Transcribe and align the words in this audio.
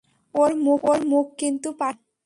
ওর 0.35 0.51
মুখ 1.11 1.25
কিন্তু 1.39 1.69
পাশ 1.79 1.95
করা। 1.97 2.11